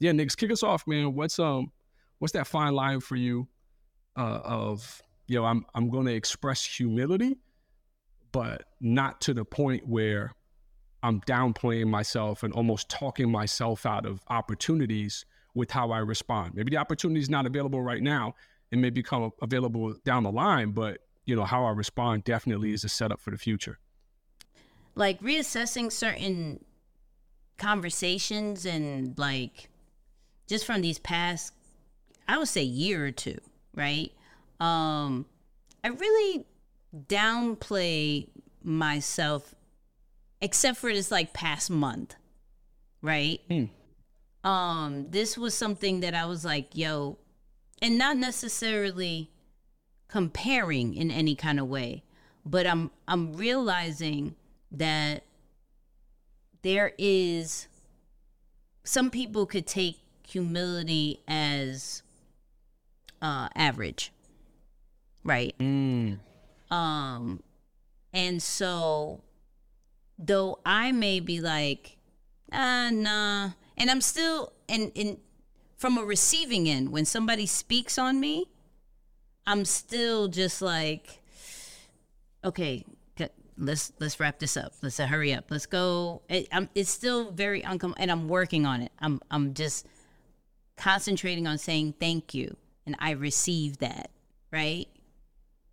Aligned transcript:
yeah, 0.00 0.12
Nix, 0.12 0.34
kick 0.34 0.50
us 0.50 0.62
off, 0.62 0.86
man. 0.86 1.14
What's 1.14 1.38
um, 1.38 1.70
what's 2.18 2.32
that 2.32 2.46
fine 2.46 2.72
line 2.74 3.00
for 3.00 3.16
you, 3.16 3.46
uh, 4.16 4.40
of 4.42 5.02
you 5.26 5.36
know, 5.36 5.44
I'm 5.44 5.64
I'm 5.74 5.90
going 5.90 6.06
to 6.06 6.14
express 6.14 6.64
humility, 6.64 7.36
but 8.32 8.64
not 8.80 9.20
to 9.22 9.34
the 9.34 9.44
point 9.44 9.86
where 9.86 10.34
I'm 11.02 11.20
downplaying 11.22 11.86
myself 11.86 12.42
and 12.42 12.52
almost 12.52 12.88
talking 12.88 13.30
myself 13.30 13.86
out 13.86 14.06
of 14.06 14.22
opportunities 14.28 15.24
with 15.54 15.70
how 15.70 15.90
I 15.90 15.98
respond. 15.98 16.54
Maybe 16.54 16.70
the 16.70 16.76
opportunity 16.78 17.20
is 17.20 17.30
not 17.30 17.46
available 17.46 17.82
right 17.82 18.02
now. 18.02 18.34
It 18.70 18.78
may 18.78 18.90
become 18.90 19.30
available 19.42 19.94
down 20.04 20.22
the 20.22 20.32
line, 20.32 20.70
but 20.72 20.98
you 21.26 21.36
know 21.36 21.44
how 21.44 21.64
I 21.64 21.70
respond 21.70 22.24
definitely 22.24 22.72
is 22.72 22.84
a 22.84 22.88
setup 22.88 23.20
for 23.20 23.30
the 23.30 23.38
future. 23.38 23.78
Like 24.94 25.20
reassessing 25.20 25.92
certain 25.92 26.64
conversations 27.58 28.64
and 28.64 29.16
like 29.18 29.69
just 30.50 30.66
from 30.66 30.80
these 30.80 30.98
past, 30.98 31.54
I 32.26 32.36
would 32.36 32.48
say 32.48 32.62
year 32.62 33.06
or 33.06 33.12
two, 33.12 33.38
right? 33.72 34.10
Um, 34.58 35.24
I 35.84 35.88
really 35.88 36.44
downplay 37.06 38.28
myself, 38.60 39.54
except 40.42 40.78
for 40.78 40.92
this 40.92 41.12
like 41.12 41.32
past 41.32 41.70
month, 41.70 42.16
right? 43.00 43.40
Mm. 43.48 43.70
Um, 44.42 45.06
this 45.10 45.38
was 45.38 45.54
something 45.54 46.00
that 46.00 46.14
I 46.14 46.26
was 46.26 46.44
like, 46.44 46.76
yo, 46.76 47.18
and 47.80 47.96
not 47.96 48.16
necessarily 48.16 49.30
comparing 50.08 50.94
in 50.94 51.12
any 51.12 51.36
kind 51.36 51.60
of 51.60 51.68
way, 51.68 52.02
but 52.44 52.66
I'm 52.66 52.90
I'm 53.06 53.34
realizing 53.34 54.34
that 54.72 55.22
there 56.62 56.92
is 56.98 57.68
some 58.82 59.10
people 59.10 59.46
could 59.46 59.68
take 59.68 60.00
humility 60.30 61.20
as 61.28 62.02
uh 63.20 63.48
average 63.54 64.12
right? 65.24 65.54
Mm. 65.58 66.18
Um, 66.70 67.42
and 68.12 68.42
so 68.42 69.20
though 70.18 70.58
I 70.64 70.92
may 70.92 71.20
be 71.20 71.40
like, 71.40 71.96
ah, 72.52 72.90
nah, 72.92 73.50
and 73.76 73.90
I'm 73.90 74.00
still 74.00 74.52
and 74.68 74.92
in 74.94 75.18
from 75.76 75.96
a 75.96 76.04
receiving 76.04 76.68
end 76.68 76.92
when 76.92 77.04
somebody 77.04 77.46
speaks 77.46 77.98
on 77.98 78.20
me, 78.20 78.46
I'm 79.46 79.64
still 79.64 80.28
just 80.28 80.60
like, 80.60 81.22
okay, 82.44 82.84
let's 83.56 83.92
let's 83.98 84.20
wrap 84.20 84.38
this 84.38 84.56
up. 84.56 84.72
Let's 84.82 85.00
uh, 85.00 85.06
hurry 85.06 85.32
up. 85.32 85.46
Let's 85.50 85.66
go. 85.66 86.22
It, 86.28 86.48
it's 86.74 86.90
still 86.90 87.30
very 87.30 87.62
uncomfortable, 87.62 88.02
and 88.02 88.10
I'm 88.10 88.28
working 88.28 88.66
on 88.66 88.82
it. 88.82 88.92
I'm 89.00 89.20
I'm 89.30 89.54
just 89.54 89.86
concentrating 90.80 91.46
on 91.46 91.58
saying 91.58 91.94
thank 92.00 92.34
you, 92.34 92.56
and 92.86 92.96
I 92.98 93.12
receive 93.12 93.78
that, 93.78 94.10
right? 94.50 94.88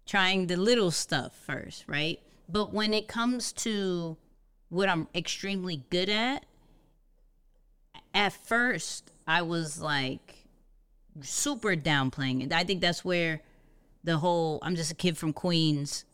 trying 0.08 0.48
the 0.48 0.58
little 0.58 0.90
stuff 0.90 1.36
first, 1.46 1.84
right? 1.88 2.20
But 2.50 2.74
when 2.74 2.94
it 2.94 3.08
comes 3.08 3.52
to 3.54 4.18
what 4.70 4.90
I'm 4.90 5.08
extremely 5.14 5.84
good 5.90 6.10
at, 6.10 6.46
at 8.14 8.34
first 8.34 9.12
I 9.28 9.42
was 9.42 9.80
like 9.80 10.46
super 11.22 11.76
downplaying 11.76 12.46
it. 12.46 12.54
I 12.54 12.64
think 12.64 12.82
that's 12.82 13.04
where 13.04 13.42
the 14.04 14.18
whole 14.18 14.60
I'm 14.62 14.76
just 14.76 14.92
a 14.92 14.96
kid 14.96 15.18
from 15.18 15.34
Queens 15.34 16.06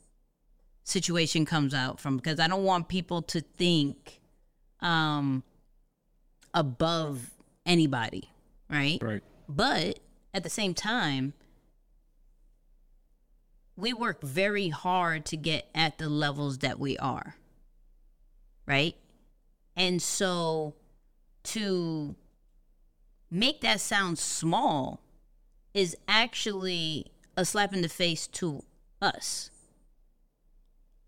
situation 0.83 1.45
comes 1.45 1.73
out 1.73 1.99
from 1.99 2.17
because 2.17 2.39
I 2.39 2.47
don't 2.47 2.63
want 2.65 2.89
people 2.89 3.21
to 3.21 3.39
think 3.41 4.19
um 4.81 5.43
above 6.53 7.31
anybody, 7.65 8.29
right? 8.73 9.01
Right. 9.01 9.23
But 9.47 9.99
at 10.33 10.43
the 10.43 10.49
same 10.49 10.73
time, 10.73 11.33
we 13.75 13.93
work 13.93 14.21
very 14.21 14.69
hard 14.69 15.25
to 15.25 15.37
get 15.37 15.67
at 15.73 15.97
the 15.97 16.09
levels 16.09 16.59
that 16.59 16.79
we 16.79 16.97
are. 16.97 17.35
Right? 18.65 18.95
And 19.75 20.01
so 20.01 20.75
to 21.43 22.15
make 23.29 23.61
that 23.61 23.81
sound 23.81 24.19
small 24.19 25.01
is 25.73 25.97
actually 26.07 27.11
a 27.35 27.43
slap 27.43 27.73
in 27.73 27.81
the 27.81 27.89
face 27.89 28.27
to 28.27 28.63
us 29.01 29.49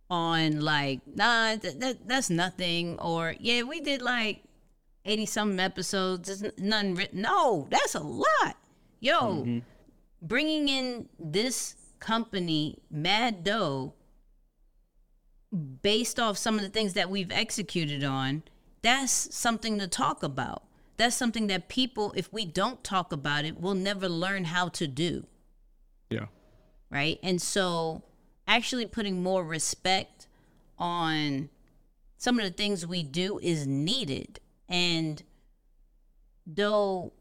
on 0.09 0.62
like 0.62 1.00
nah 1.08 1.56
that, 1.56 1.80
that 1.80 2.08
that's 2.08 2.30
nothing 2.30 2.98
or 3.00 3.34
yeah 3.40 3.64
we 3.64 3.80
did 3.80 4.02
like 4.02 4.44
80 5.06 5.26
some 5.26 5.60
episodes 5.60 6.40
there's 6.40 6.52
none 6.58 6.96
written 6.96 7.22
no 7.22 7.68
that's 7.70 7.96
a 7.96 8.00
lot 8.00 8.58
yo 9.00 9.22
mm-hmm. 9.22 9.60
bringing 10.22 10.68
in 10.68 11.10
this 11.20 11.76
company 12.00 12.80
mad 12.90 13.44
dough 13.44 13.94
based 15.56 16.20
off 16.20 16.38
some 16.38 16.56
of 16.56 16.62
the 16.62 16.70
things 16.70 16.94
that 16.94 17.10
we've 17.10 17.32
executed 17.32 18.04
on, 18.04 18.44
that's 18.82 19.36
something 19.36 19.80
to 19.80 19.88
talk 19.88 20.24
about. 20.24 20.64
That's 20.98 21.16
something 21.16 21.48
that 21.48 21.68
people, 21.70 22.14
if 22.16 22.32
we 22.32 22.46
don't 22.46 22.84
talk 22.84 23.12
about 23.12 23.46
it, 23.46 23.60
will 23.60 23.74
never 23.74 24.08
learn 24.08 24.46
how 24.46 24.70
to 24.70 24.88
do. 24.88 25.26
Yeah. 26.10 26.28
Right. 26.90 27.20
And 27.24 27.42
so 27.42 28.04
actually 28.48 28.86
putting 28.86 29.22
more 29.22 29.44
respect 29.44 30.28
on 30.78 31.50
some 32.18 32.40
of 32.40 32.46
the 32.46 32.52
things 32.52 32.86
we 32.86 33.04
do 33.04 33.40
is 33.40 33.68
needed. 33.68 34.40
And 34.68 35.22
though 36.46 37.14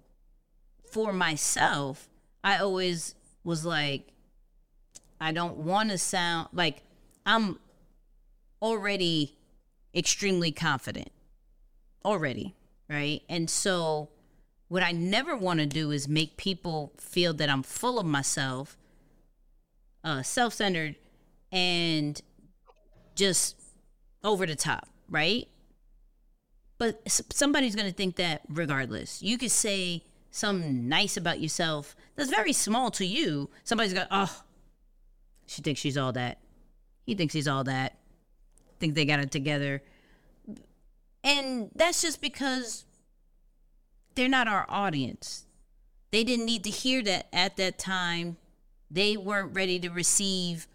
for 0.90 1.12
myself, 1.12 2.08
I 2.42 2.58
always 2.58 3.14
was 3.42 3.64
like, 3.64 4.08
I 5.20 5.32
don't 5.32 5.58
want 5.58 5.90
to 5.90 5.98
sound 5.98 6.48
like 6.52 6.82
I'm 7.24 7.58
already 8.60 9.36
extremely 9.94 10.52
confident. 10.52 11.10
Already, 12.04 12.54
right? 12.88 13.22
And 13.28 13.48
so 13.48 14.10
what 14.68 14.82
I 14.82 14.92
never 14.92 15.36
want 15.36 15.60
to 15.60 15.66
do 15.66 15.90
is 15.90 16.08
make 16.08 16.36
people 16.36 16.92
feel 16.98 17.32
that 17.34 17.48
I'm 17.48 17.62
full 17.62 17.98
of 17.98 18.06
myself, 18.06 18.76
uh, 20.02 20.22
self-centered 20.22 20.96
and 21.52 22.20
just 23.14 23.56
over 24.22 24.46
the 24.46 24.56
top, 24.56 24.88
right? 25.08 25.48
But 26.78 27.00
somebody's 27.32 27.76
going 27.76 27.88
to 27.88 27.94
think 27.94 28.16
that 28.16 28.42
regardless. 28.48 29.22
You 29.22 29.38
could 29.38 29.50
say 29.50 30.02
something 30.30 30.88
nice 30.88 31.16
about 31.16 31.40
yourself 31.40 31.94
that's 32.16 32.30
very 32.30 32.52
small 32.52 32.90
to 32.92 33.06
you. 33.06 33.50
Somebody's 33.62 33.94
going, 33.94 34.08
oh, 34.10 34.42
she 35.46 35.62
thinks 35.62 35.80
she's 35.80 35.96
all 35.96 36.12
that. 36.12 36.38
He 37.06 37.14
thinks 37.14 37.34
he's 37.34 37.48
all 37.48 37.64
that. 37.64 37.98
Think 38.80 38.94
they 38.94 39.04
got 39.04 39.20
it 39.20 39.30
together. 39.30 39.82
And 41.22 41.70
that's 41.74 42.02
just 42.02 42.20
because 42.20 42.84
they're 44.14 44.28
not 44.28 44.48
our 44.48 44.66
audience. 44.68 45.46
They 46.10 46.24
didn't 46.24 46.46
need 46.46 46.64
to 46.64 46.70
hear 46.70 47.02
that 47.02 47.28
at 47.32 47.56
that 47.56 47.78
time. 47.78 48.36
They 48.90 49.16
weren't 49.16 49.54
ready 49.54 49.78
to 49.80 49.88
receive 49.88 50.66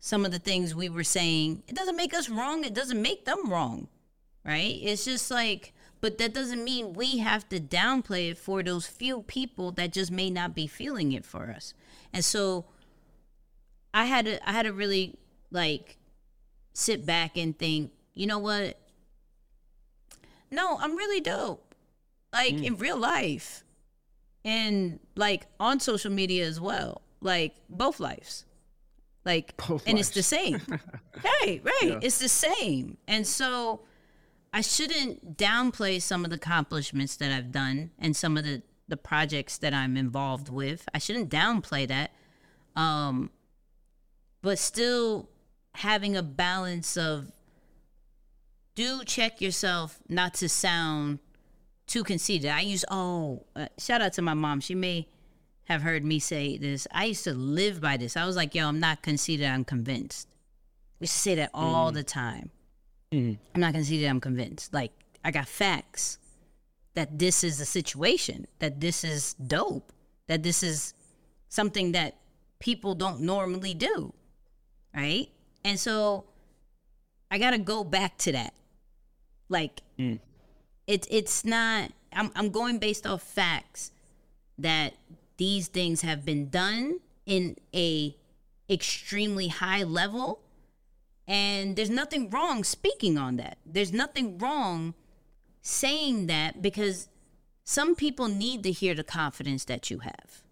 some 0.00 0.24
of 0.24 0.32
the 0.32 0.38
things 0.38 0.74
we 0.74 0.88
were 0.88 1.04
saying. 1.04 1.62
It 1.68 1.76
doesn't 1.76 1.96
make 1.96 2.12
us 2.12 2.28
wrong. 2.28 2.64
It 2.64 2.74
doesn't 2.74 3.00
make 3.00 3.24
them 3.24 3.48
wrong. 3.48 3.88
Right? 4.44 4.78
It's 4.82 5.04
just 5.04 5.30
like, 5.30 5.72
but 6.00 6.18
that 6.18 6.34
doesn't 6.34 6.64
mean 6.64 6.94
we 6.94 7.18
have 7.18 7.48
to 7.50 7.60
downplay 7.60 8.32
it 8.32 8.38
for 8.38 8.62
those 8.62 8.86
few 8.86 9.22
people 9.22 9.70
that 9.72 9.92
just 9.92 10.10
may 10.10 10.30
not 10.30 10.54
be 10.54 10.66
feeling 10.66 11.12
it 11.12 11.24
for 11.24 11.50
us. 11.50 11.74
And 12.12 12.24
so 12.24 12.64
I 13.94 14.06
had 14.06 14.24
to 14.24 14.48
I 14.48 14.52
had 14.52 14.64
to 14.64 14.72
really 14.72 15.16
like 15.50 15.96
sit 16.74 17.06
back 17.06 17.36
and 17.36 17.56
think, 17.56 17.92
you 18.14 18.26
know 18.26 18.38
what? 18.38 18.78
No, 20.50 20.76
I'm 20.80 20.96
really 20.96 21.20
dope. 21.20 21.74
Like 22.32 22.54
mm. 22.54 22.64
in 22.64 22.76
real 22.76 22.96
life. 22.96 23.64
And 24.44 24.98
like 25.14 25.46
on 25.60 25.78
social 25.78 26.10
media 26.10 26.46
as 26.46 26.60
well. 26.60 27.02
Like 27.20 27.54
both 27.68 28.00
lives. 28.00 28.44
Like 29.24 29.56
both 29.56 29.86
and 29.86 29.94
lives. 29.96 30.08
it's 30.08 30.16
the 30.16 30.22
same. 30.22 30.60
right, 31.24 31.60
right. 31.62 31.82
Yeah. 31.82 32.00
It's 32.02 32.18
the 32.18 32.28
same. 32.28 32.96
And 33.06 33.26
so 33.26 33.82
I 34.52 34.60
shouldn't 34.60 35.38
downplay 35.38 36.00
some 36.00 36.24
of 36.24 36.30
the 36.30 36.36
accomplishments 36.36 37.16
that 37.16 37.32
I've 37.32 37.52
done 37.52 37.90
and 37.98 38.16
some 38.16 38.36
of 38.36 38.44
the 38.44 38.62
the 38.88 38.96
projects 38.96 39.56
that 39.58 39.72
I'm 39.72 39.96
involved 39.96 40.50
with. 40.50 40.86
I 40.92 40.98
shouldn't 40.98 41.30
downplay 41.30 41.88
that. 41.88 42.12
Um 42.76 43.30
but 44.42 44.58
still 44.58 45.28
having 45.76 46.16
a 46.16 46.22
balance 46.22 46.96
of 46.96 47.32
do 48.74 49.04
check 49.04 49.40
yourself 49.40 50.00
not 50.08 50.34
to 50.34 50.48
sound 50.48 51.20
too 51.86 52.04
conceited. 52.04 52.50
I 52.50 52.60
use 52.60 52.84
oh, 52.90 53.44
uh, 53.54 53.66
shout 53.78 54.02
out 54.02 54.14
to 54.14 54.22
my 54.22 54.34
mom. 54.34 54.60
She 54.60 54.74
may 54.74 55.08
have 55.64 55.82
heard 55.82 56.04
me 56.04 56.18
say 56.18 56.56
this. 56.56 56.86
I 56.90 57.06
used 57.06 57.24
to 57.24 57.34
live 57.34 57.80
by 57.80 57.96
this. 57.96 58.16
I 58.16 58.26
was 58.26 58.36
like, 58.36 58.54
yo, 58.54 58.68
I'm 58.68 58.80
not 58.80 59.02
conceited. 59.02 59.46
I'm 59.46 59.64
convinced. 59.64 60.28
We 61.00 61.06
say 61.06 61.34
that 61.36 61.50
all 61.54 61.90
mm. 61.90 61.94
the 61.94 62.02
time. 62.02 62.50
Mm. 63.12 63.38
I'm 63.54 63.60
not 63.60 63.74
conceited. 63.74 64.08
I'm 64.08 64.20
convinced. 64.20 64.72
Like 64.72 64.92
I 65.24 65.30
got 65.30 65.46
facts. 65.46 66.18
that 66.94 67.18
this 67.18 67.42
is 67.42 67.60
a 67.60 67.64
situation, 67.64 68.46
that 68.58 68.80
this 68.80 69.02
is 69.04 69.34
dope, 69.34 69.92
that 70.28 70.42
this 70.42 70.62
is 70.62 70.94
something 71.48 71.92
that 71.92 72.16
people 72.58 72.94
don't 72.94 73.20
normally 73.20 73.74
do. 73.74 74.12
Right? 74.94 75.28
And 75.64 75.78
so 75.78 76.24
I 77.30 77.38
got 77.38 77.52
to 77.52 77.58
go 77.58 77.82
back 77.84 78.18
to 78.18 78.32
that. 78.32 78.52
Like 79.48 79.82
mm. 79.98 80.18
it's 80.86 81.06
it's 81.10 81.44
not 81.44 81.90
I'm 82.12 82.30
I'm 82.34 82.50
going 82.50 82.78
based 82.78 83.06
off 83.06 83.22
facts 83.22 83.92
that 84.58 84.94
these 85.38 85.68
things 85.68 86.02
have 86.02 86.24
been 86.24 86.50
done 86.50 87.00
in 87.26 87.56
a 87.74 88.16
extremely 88.68 89.48
high 89.48 89.82
level 89.82 90.40
and 91.26 91.76
there's 91.76 91.90
nothing 91.90 92.30
wrong 92.30 92.64
speaking 92.64 93.16
on 93.16 93.36
that. 93.36 93.58
There's 93.64 93.92
nothing 93.92 94.38
wrong 94.38 94.94
saying 95.60 96.26
that 96.26 96.60
because 96.60 97.08
some 97.64 97.94
people 97.94 98.28
need 98.28 98.62
to 98.64 98.72
hear 98.72 98.94
the 98.94 99.04
confidence 99.04 99.64
that 99.66 99.90
you 99.90 100.00
have. 100.00 100.42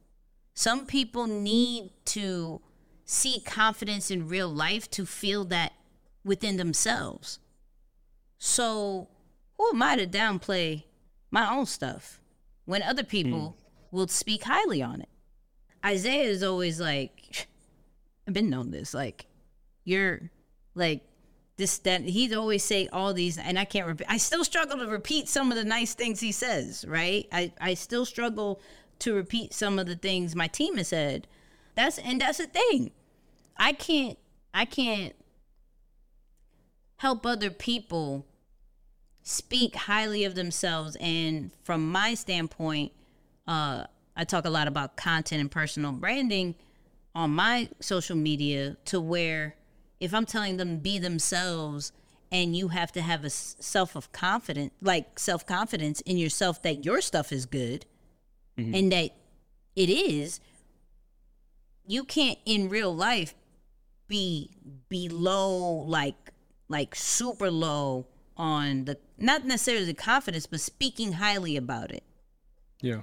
Some 0.55 0.87
people 0.87 1.26
need 1.26 1.90
to 2.06 2.61
see 3.05 3.40
confidence 3.40 4.11
in 4.11 4.28
real 4.28 4.49
life 4.49 4.88
to 4.93 5.05
feel 5.05 5.44
that 5.46 5.72
within 6.25 6.56
themselves. 6.56 7.40
So, 8.38 9.08
who 9.58 9.69
am 9.70 9.82
I 9.82 9.96
to 9.96 10.06
downplay 10.06 10.84
my 11.31 11.50
own 11.50 11.67
stuff 11.67 12.20
when 12.64 12.82
other 12.82 13.02
people 13.02 13.38
mm. 13.40 13.55
will 13.90 14.08
speak 14.08 14.44
highly 14.44 14.81
on 14.81 15.00
it? 15.00 15.08
Isaiah 15.84 16.28
is 16.28 16.43
always 16.43 16.81
like, 16.81 17.49
I've 18.28 18.34
been 18.34 18.50
known 18.50 18.70
this, 18.70 18.94
like, 18.94 19.26
you're 19.84 20.31
like 20.75 21.02
this 21.56 21.78
that 21.78 22.02
he'd 22.02 22.32
always 22.32 22.64
say 22.64 22.88
all 22.93 23.12
these 23.12 23.37
and 23.37 23.58
i 23.58 23.64
can't 23.64 23.87
repeat 23.87 24.06
i 24.08 24.17
still 24.17 24.44
struggle 24.44 24.78
to 24.78 24.87
repeat 24.87 25.28
some 25.28 25.50
of 25.52 25.58
the 25.58 25.64
nice 25.64 25.94
things 25.94 26.20
he 26.20 26.32
says 26.32 26.84
right? 26.88 27.26
I 27.32 27.52
i 27.61 27.75
still 27.75 28.05
struggle 28.05 28.61
to 29.00 29.14
repeat 29.14 29.52
some 29.52 29.78
of 29.78 29.87
the 29.87 29.96
things 29.96 30.37
my 30.37 30.46
team 30.46 30.76
has 30.76 30.88
said. 30.88 31.26
That's 31.75 31.99
and 31.99 32.20
that's 32.20 32.38
the 32.38 32.46
thing. 32.46 32.93
I 33.56 33.72
can't 33.72 34.19
i 34.55 34.64
can't 34.64 35.14
help 36.96 37.25
other 37.25 37.50
people 37.50 38.26
speak 39.22 39.75
highly 39.75 40.25
of 40.25 40.34
themselves 40.34 40.96
and 41.00 41.50
from 41.62 41.90
my 41.90 42.14
standpoint 42.14 42.93
uh 43.46 43.84
i 44.17 44.25
talk 44.25 44.44
a 44.44 44.50
lot 44.50 44.67
about 44.67 44.96
content 44.96 45.40
and 45.40 45.50
personal 45.50 45.93
branding 45.93 46.55
on 47.14 47.31
my 47.31 47.69
social 47.81 48.17
media 48.17 48.76
to 48.87 49.00
where 49.00 49.55
if 50.00 50.14
I'm 50.14 50.26
telling 50.26 50.56
them 50.56 50.79
be 50.79 50.99
themselves 50.99 51.93
and 52.32 52.56
you 52.56 52.69
have 52.69 52.91
to 52.93 53.02
have 53.02 53.25
a 53.25 53.31
self 53.31 53.94
of 53.94 54.11
confidence, 54.12 54.73
like 54.81 55.19
self 55.19 55.47
confidence 55.47 56.00
in 56.02 56.17
yourself 56.17 56.62
that 56.62 56.85
your 56.85 57.00
stuff 57.00 57.32
is 57.32 57.47
good 57.47 57.87
mm-hmm. 58.58 58.75
and 58.75 58.93
that 58.93 59.11
it 59.76 59.91
is, 59.91 60.41
you 61.87 62.05
can't 62.05 62.38
in 62.44 62.69
real 62.69 62.94
life 62.94 63.35
be 64.08 64.50
below 64.88 65.85
like 65.87 66.32
like 66.69 66.94
super 66.94 67.50
low 67.50 68.06
on 68.37 68.85
the 68.87 68.99
not 69.19 69.44
necessarily 69.44 69.85
the 69.85 69.94
confidence 69.94 70.46
but 70.46 70.61
speaking 70.61 71.12
highly 71.12 71.56
about 71.56 71.93
it 71.93 72.03
yeah 72.81 73.03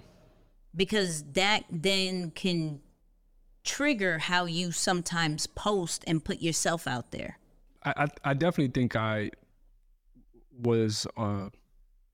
because 0.75 1.23
that 1.33 1.63
then 1.69 2.31
can 2.31 2.81
trigger 3.67 4.17
how 4.17 4.45
you 4.45 4.71
sometimes 4.71 5.45
post 5.45 6.03
and 6.07 6.23
put 6.23 6.41
yourself 6.41 6.87
out 6.87 7.11
there? 7.11 7.37
I, 7.85 8.07
I 8.23 8.33
definitely 8.33 8.71
think 8.73 8.95
I 8.95 9.29
was 10.59 11.05
uh, 11.17 11.49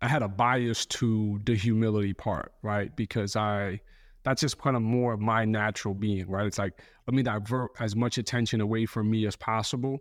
I 0.02 0.08
had 0.08 0.22
a 0.22 0.28
bias 0.28 0.86
to 0.88 1.40
the 1.46 1.56
humility 1.56 2.14
part, 2.14 2.52
right? 2.62 2.94
Because 2.96 3.36
I 3.36 3.80
that's 4.24 4.42
just 4.42 4.58
kind 4.58 4.76
of 4.76 4.82
more 4.82 5.14
of 5.14 5.20
my 5.20 5.46
natural 5.46 5.94
being, 5.94 6.28
right? 6.30 6.46
It's 6.46 6.58
like 6.58 6.82
let 7.08 7.16
me 7.16 7.24
divert 7.24 7.72
as 7.80 7.96
much 7.96 8.18
attention 8.18 8.60
away 8.60 8.86
from 8.86 9.10
me 9.10 9.26
as 9.26 9.36
possible 9.36 10.00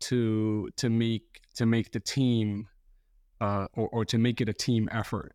to 0.00 0.70
to 0.76 0.88
make 0.88 1.40
to 1.56 1.66
make 1.66 1.92
the 1.92 2.00
team 2.00 2.68
uh, 3.40 3.66
or, 3.74 3.88
or 3.88 4.04
to 4.06 4.18
make 4.18 4.40
it 4.40 4.48
a 4.48 4.54
team 4.54 4.88
effort. 4.92 5.34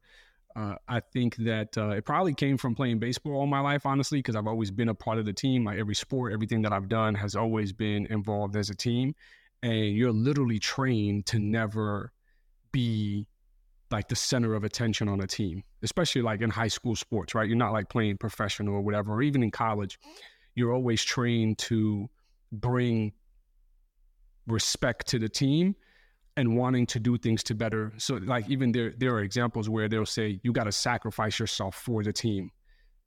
Uh, 0.58 0.74
I 0.88 1.02
think 1.02 1.36
that 1.38 1.78
uh, 1.78 1.90
it 1.90 2.06
probably 2.06 2.34
came 2.34 2.58
from 2.58 2.74
playing 2.74 2.98
baseball 2.98 3.34
all 3.34 3.46
my 3.46 3.60
life, 3.60 3.86
honestly, 3.86 4.18
because 4.20 4.36
I've 4.36 4.48
always 4.48 4.72
been 4.72 4.90
a 4.90 4.96
part 4.96 5.20
of 5.20 5.26
the 5.26 5.34
team. 5.34 5.64
Like 5.64 5.78
every 5.78 5.94
sport, 5.94 6.34
everything 6.34 6.64
that 6.64 6.74
I've 6.74 6.90
done 6.90 7.14
has 7.14 7.36
always 7.36 7.72
been 7.72 8.08
involved 8.08 8.56
as 8.56 8.72
a 8.72 8.76
team. 8.76 9.14
And 9.62 9.96
you're 9.96 10.12
literally 10.12 10.58
trained 10.58 11.28
to 11.28 11.38
never 11.38 12.12
be 12.72 13.28
like 13.92 14.08
the 14.08 14.16
center 14.16 14.56
of 14.56 14.64
attention 14.64 15.08
on 15.08 15.22
a 15.22 15.28
team, 15.28 15.64
especially 15.84 16.24
like 16.24 16.42
in 16.42 16.50
high 16.50 16.68
school 16.68 16.96
sports, 16.96 17.36
right? 17.36 17.48
You're 17.48 17.56
not 17.56 17.72
like 17.72 17.88
playing 17.88 18.18
professional 18.18 18.74
or 18.74 18.82
whatever, 18.82 19.14
or 19.14 19.22
even 19.22 19.44
in 19.44 19.52
college. 19.52 20.00
You're 20.56 20.74
always 20.74 21.04
trained 21.04 21.60
to 21.60 22.10
bring 22.52 23.14
respect 24.48 25.08
to 25.10 25.20
the 25.20 25.30
team 25.30 25.76
and 26.38 26.56
wanting 26.56 26.86
to 26.86 27.00
do 27.00 27.18
things 27.18 27.44
to 27.44 27.56
better. 27.56 27.92
So 27.98 28.16
like 28.16 28.50
even 28.50 28.72
there 28.72 28.94
there 28.98 29.14
are 29.16 29.22
examples 29.22 29.68
where 29.68 29.90
they'll 29.90 30.06
say 30.06 30.40
you 30.44 30.54
got 30.54 30.66
to 30.66 30.72
sacrifice 30.72 31.40
yourself 31.40 31.76
for 31.76 32.04
the 32.04 32.14
team. 32.14 32.52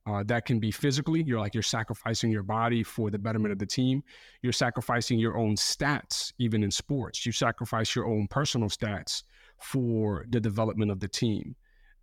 Uh, 0.06 0.24
that 0.24 0.44
can 0.44 0.58
be 0.58 0.70
physically. 0.70 1.22
You're 1.22 1.38
like 1.38 1.54
you're 1.54 1.62
sacrificing 1.62 2.30
your 2.30 2.42
body 2.42 2.82
for 2.82 3.10
the 3.10 3.18
betterment 3.18 3.52
of 3.52 3.58
the 3.58 3.66
team. 3.66 4.02
You're 4.42 4.52
sacrificing 4.52 5.18
your 5.18 5.38
own 5.38 5.54
stats, 5.54 6.32
even 6.38 6.64
in 6.64 6.70
sports. 6.70 7.24
You 7.24 7.32
sacrifice 7.32 7.94
your 7.94 8.06
own 8.06 8.26
personal 8.28 8.68
stats 8.68 9.22
for 9.58 10.26
the 10.30 10.40
development 10.40 10.90
of 10.90 11.00
the 11.00 11.08
team. 11.08 11.54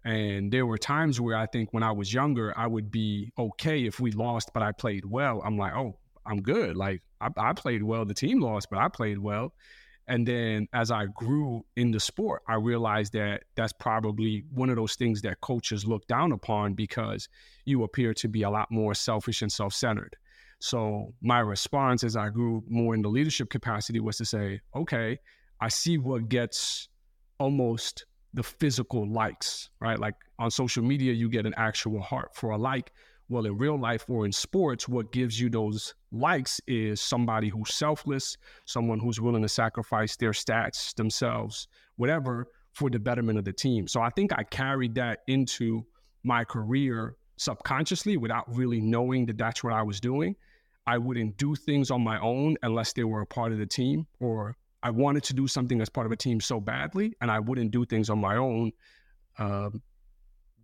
And 0.05 0.53
there 0.53 0.65
were 0.65 0.77
times 0.77 1.19
where 1.19 1.35
I 1.35 1.47
think 1.47 1.73
when 1.73 1.83
I 1.83 1.91
was 1.91 2.13
younger, 2.13 2.57
I 2.57 2.67
would 2.67 2.89
be 2.89 3.33
okay 3.37 3.85
if 3.85 3.99
we 3.99 4.11
lost, 4.11 4.51
but 4.53 4.63
I 4.63 4.71
played 4.71 5.03
well. 5.03 5.41
I'm 5.43 5.57
like, 5.57 5.73
oh, 5.73 5.97
I'm 6.25 6.41
good. 6.41 6.77
Like 6.77 7.01
I, 7.19 7.29
I 7.35 7.53
played 7.53 7.83
well. 7.83 8.05
The 8.05 8.13
team 8.13 8.39
lost, 8.39 8.69
but 8.69 8.79
I 8.79 8.87
played 8.87 9.17
well. 9.17 9.53
And 10.07 10.25
then 10.25 10.67
as 10.73 10.89
I 10.89 11.05
grew 11.05 11.65
in 11.75 11.91
the 11.91 11.99
sport, 11.99 12.41
I 12.47 12.55
realized 12.55 13.13
that 13.13 13.43
that's 13.55 13.73
probably 13.73 14.45
one 14.53 14.69
of 14.69 14.77
those 14.77 14.95
things 14.95 15.21
that 15.23 15.41
coaches 15.41 15.85
look 15.85 16.07
down 16.07 16.31
upon 16.31 16.73
because 16.73 17.27
you 17.65 17.83
appear 17.83 18.13
to 18.15 18.27
be 18.27 18.43
a 18.43 18.49
lot 18.49 18.71
more 18.71 18.93
selfish 18.93 19.41
and 19.41 19.51
self 19.51 19.73
centered. 19.73 20.15
So 20.59 21.13
my 21.21 21.39
response 21.39 22.03
as 22.03 22.15
I 22.15 22.29
grew 22.29 22.63
more 22.67 22.95
in 22.95 23.01
the 23.01 23.09
leadership 23.09 23.49
capacity 23.49 23.99
was 23.99 24.17
to 24.17 24.25
say, 24.25 24.61
okay, 24.75 25.19
I 25.59 25.67
see 25.67 25.97
what 25.97 26.29
gets 26.29 26.87
almost 27.37 28.05
the 28.33 28.43
physical 28.43 29.07
likes, 29.07 29.69
right? 29.79 29.99
Like 29.99 30.15
on 30.39 30.51
social 30.51 30.83
media, 30.83 31.13
you 31.13 31.29
get 31.29 31.45
an 31.45 31.53
actual 31.57 32.01
heart 32.01 32.35
for 32.35 32.51
a 32.51 32.57
like. 32.57 32.91
Well, 33.29 33.45
in 33.45 33.57
real 33.57 33.77
life 33.77 34.05
or 34.09 34.25
in 34.25 34.31
sports, 34.31 34.87
what 34.87 35.11
gives 35.11 35.39
you 35.39 35.49
those 35.49 35.93
likes 36.11 36.61
is 36.65 37.01
somebody 37.01 37.49
who's 37.49 37.73
selfless, 37.73 38.37
someone 38.65 38.99
who's 38.99 39.19
willing 39.19 39.41
to 39.41 39.49
sacrifice 39.49 40.15
their 40.15 40.31
stats, 40.31 40.95
themselves, 40.95 41.67
whatever, 41.97 42.47
for 42.71 42.89
the 42.89 42.99
betterment 42.99 43.37
of 43.37 43.43
the 43.43 43.51
team. 43.51 43.87
So 43.87 44.01
I 44.01 44.09
think 44.11 44.31
I 44.33 44.43
carried 44.43 44.95
that 44.95 45.19
into 45.27 45.85
my 46.23 46.45
career 46.45 47.15
subconsciously 47.37 48.17
without 48.17 48.45
really 48.55 48.79
knowing 48.79 49.25
that 49.25 49.37
that's 49.37 49.63
what 49.63 49.73
I 49.73 49.83
was 49.83 49.99
doing. 49.99 50.35
I 50.85 50.97
wouldn't 50.97 51.35
do 51.37 51.53
things 51.53 51.91
on 51.91 52.01
my 52.01 52.19
own 52.19 52.55
unless 52.63 52.93
they 52.93 53.03
were 53.03 53.21
a 53.21 53.25
part 53.25 53.51
of 53.51 53.57
the 53.57 53.65
team, 53.65 54.07
or 54.21 54.55
I 54.83 54.89
wanted 54.89 55.23
to 55.25 55.33
do 55.33 55.47
something 55.47 55.81
as 55.81 55.89
part 55.89 56.05
of 56.05 56.13
a 56.13 56.15
team 56.15 56.39
so 56.39 56.61
badly, 56.61 57.13
and 57.19 57.29
I 57.29 57.39
wouldn't 57.39 57.71
do 57.71 57.83
things 57.83 58.09
on 58.09 58.19
my 58.19 58.37
own 58.37 58.71
um, 59.37 59.81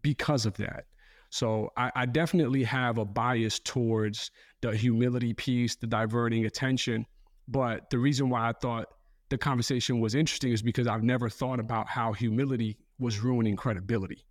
because 0.01 0.45
of 0.45 0.55
that. 0.57 0.85
So 1.33 1.71
I, 1.75 1.91
I 1.95 2.05
definitely 2.05 2.63
have 2.65 2.99
a 2.99 3.05
bias 3.05 3.57
towards 3.57 4.29
the 4.61 4.77
humility 4.77 5.33
piece, 5.33 5.75
the 5.75 5.87
diverting 5.87 6.45
attention. 6.45 7.07
But 7.47 7.89
the 7.89 7.97
reason 7.97 8.29
why 8.29 8.49
I 8.49 8.51
thought 8.53 8.89
the 9.29 9.39
conversation 9.39 9.99
was 9.99 10.13
interesting 10.13 10.51
is 10.51 10.61
because 10.61 10.85
I've 10.85 11.01
never 11.01 11.29
thought 11.29 11.59
about 11.59 11.89
how 11.89 12.13
humility 12.13 12.77
was 12.99 13.19
ruining 13.21 13.55
credibility. 13.55 14.27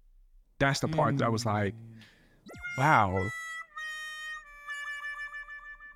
That's 0.60 0.78
the 0.78 0.86
part 0.86 1.16
mm. 1.16 1.18
that 1.18 1.24
I 1.24 1.28
was 1.28 1.44
like, 1.44 1.74
wow. 2.78 3.28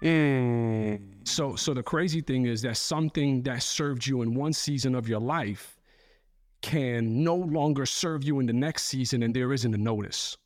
Mm. 0.02 1.00
So 1.22 1.54
so 1.54 1.72
the 1.72 1.84
crazy 1.84 2.20
thing 2.20 2.46
is 2.46 2.62
that 2.62 2.76
something 2.78 3.44
that 3.44 3.62
served 3.62 4.08
you 4.08 4.22
in 4.22 4.34
one 4.34 4.52
season 4.52 4.96
of 4.96 5.08
your 5.08 5.20
life 5.20 5.78
can 6.62 7.22
no 7.22 7.36
longer 7.36 7.86
serve 7.86 8.24
you 8.24 8.40
in 8.40 8.46
the 8.46 8.52
next 8.52 8.86
season 8.86 9.22
and 9.22 9.32
there 9.32 9.52
isn't 9.52 9.72
a 9.72 9.78
notice. 9.78 10.36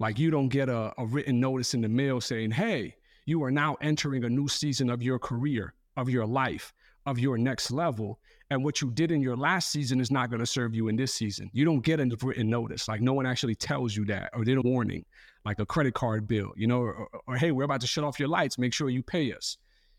Like 0.00 0.18
you 0.18 0.30
don't 0.30 0.48
get 0.48 0.68
a, 0.68 0.92
a 0.98 1.04
written 1.04 1.38
notice 1.38 1.74
in 1.74 1.82
the 1.82 1.88
mail 1.88 2.20
saying, 2.20 2.52
hey, 2.52 2.96
you 3.26 3.44
are 3.44 3.50
now 3.50 3.76
entering 3.82 4.24
a 4.24 4.30
new 4.30 4.48
season 4.48 4.88
of 4.88 5.02
your 5.02 5.18
career, 5.18 5.74
of 5.96 6.08
your 6.08 6.26
life, 6.26 6.72
of 7.04 7.18
your 7.18 7.36
next 7.36 7.70
level. 7.70 8.18
And 8.48 8.64
what 8.64 8.80
you 8.80 8.90
did 8.90 9.12
in 9.12 9.20
your 9.20 9.36
last 9.36 9.70
season 9.70 10.00
is 10.00 10.10
not 10.10 10.30
going 10.30 10.40
to 10.40 10.46
serve 10.46 10.74
you 10.74 10.88
in 10.88 10.96
this 10.96 11.14
season. 11.14 11.50
You 11.52 11.66
don't 11.66 11.84
get 11.84 12.00
a 12.00 12.16
written 12.22 12.48
notice. 12.48 12.88
Like 12.88 13.02
no 13.02 13.12
one 13.12 13.26
actually 13.26 13.54
tells 13.54 13.94
you 13.94 14.06
that 14.06 14.30
or 14.32 14.42
did 14.42 14.56
a 14.56 14.62
warning, 14.62 15.04
like 15.44 15.60
a 15.60 15.66
credit 15.66 15.92
card 15.92 16.26
bill, 16.26 16.52
you 16.56 16.66
know, 16.66 16.80
or, 16.80 16.94
or, 16.94 17.20
or 17.28 17.36
hey, 17.36 17.52
we're 17.52 17.64
about 17.64 17.82
to 17.82 17.86
shut 17.86 18.02
off 18.02 18.18
your 18.18 18.28
lights. 18.28 18.58
Make 18.58 18.72
sure 18.72 18.88
you 18.88 19.02
pay 19.02 19.32
us. 19.34 19.58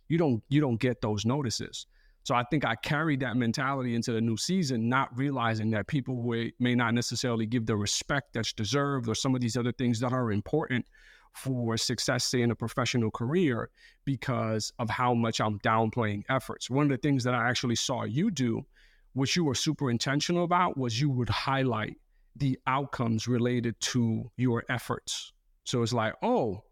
You 0.10 0.18
don't 0.18 0.44
you 0.50 0.60
don't 0.60 0.80
get 0.80 1.00
those 1.00 1.26
notices. 1.26 1.86
So 2.24 2.36
I 2.36 2.44
think 2.44 2.66
I 2.66 2.76
carried 2.76 3.22
that 3.22 3.36
mentality 3.36 3.96
into 3.96 4.12
the 4.12 4.22
new 4.22 4.38
season, 4.38 4.88
not 4.88 5.16
realizing 5.18 5.72
that 5.72 5.88
people 5.88 6.24
may 6.60 6.76
not 6.76 6.94
necessarily 6.94 7.48
give 7.48 7.66
the 7.66 7.76
respect 7.76 8.34
that's 8.34 8.54
deserved 8.54 9.08
or 9.10 9.16
some 9.16 9.34
of 9.34 9.42
these 9.42 9.58
other 9.58 9.72
things 9.72 10.00
that 10.02 10.14
are 10.14 10.32
important 10.32 10.86
for 11.34 11.78
success, 11.78 12.26
say, 12.26 12.42
in 12.42 12.52
a 12.52 12.56
professional 12.56 13.10
career 13.10 13.70
because 14.06 14.72
of 14.78 14.90
how 14.90 15.14
much 15.14 15.40
I'm 15.42 15.58
downplaying 15.60 16.24
efforts. 16.30 16.70
One 16.70 16.86
of 16.86 16.90
the 16.92 16.98
things 16.98 17.24
that 17.24 17.34
I 17.34 17.50
actually 17.50 17.76
saw 17.76 18.04
you 18.04 18.30
do, 18.30 18.66
which 19.14 19.36
you 19.36 19.46
were 19.46 19.56
super 19.56 19.90
intentional 19.90 20.44
about, 20.44 20.78
was 20.78 21.00
you 21.00 21.10
would 21.10 21.30
highlight 21.30 21.96
the 22.36 22.60
outcomes 22.68 23.28
related 23.28 23.80
to 23.82 24.30
your 24.38 24.64
efforts. 24.70 25.34
So 25.64 25.82
it's 25.82 25.94
like, 25.94 26.14
oh, 26.22 26.64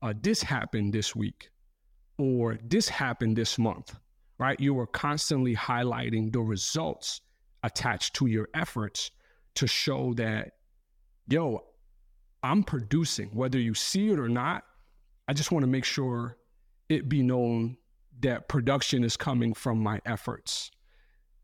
uh, 0.00 0.14
this 0.22 0.42
happened 0.42 0.94
this 0.94 1.14
week, 1.14 1.50
or 2.16 2.58
this 2.64 2.88
happened 2.88 3.36
this 3.36 3.58
month 3.58 3.96
right? 4.38 4.58
You 4.58 4.78
are 4.78 4.86
constantly 4.86 5.54
highlighting 5.54 6.32
the 6.32 6.40
results 6.40 7.20
attached 7.62 8.14
to 8.14 8.26
your 8.26 8.48
efforts 8.54 9.10
to 9.54 9.66
show 9.66 10.12
that, 10.14 10.52
yo, 11.28 11.64
I'm 12.42 12.62
producing, 12.62 13.30
whether 13.32 13.58
you 13.58 13.74
see 13.74 14.10
it 14.10 14.18
or 14.18 14.28
not. 14.28 14.64
I 15.26 15.32
just 15.32 15.50
want 15.50 15.62
to 15.62 15.66
make 15.66 15.84
sure 15.84 16.36
it 16.88 17.08
be 17.08 17.22
known 17.22 17.78
that 18.20 18.48
production 18.48 19.04
is 19.04 19.16
coming 19.16 19.54
from 19.54 19.78
my 19.78 20.00
efforts. 20.04 20.70